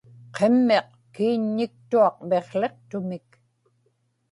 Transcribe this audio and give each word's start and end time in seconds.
qimmiq 0.35 0.87
kiiññiktuaq 1.13 2.15
miqłiqtumik 2.29 3.29